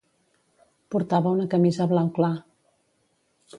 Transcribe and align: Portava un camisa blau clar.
Portava 0.95 1.35
un 1.41 1.51
camisa 1.53 1.89
blau 1.93 2.11
clar. 2.19 2.33